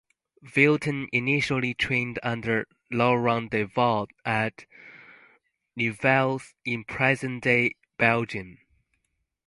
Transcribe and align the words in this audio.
Wilton 0.55 1.07
initially 1.11 1.75
trained 1.75 2.17
under 2.23 2.67
Laurent 2.89 3.51
Delvaux 3.51 4.07
at 4.25 4.65
Nivelles, 5.77 6.55
in 6.65 6.83
present-day 6.85 7.75
Belgium. 7.99 8.57